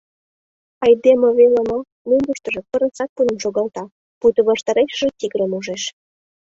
[0.85, 1.77] Айдеме веле мо,
[2.09, 3.83] мӧҥгыштыжӧ пырысат пуным шогалта,
[4.19, 5.83] пуйто ваштарешыже тигрым ужеш.